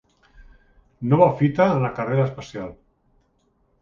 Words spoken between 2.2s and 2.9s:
espacial.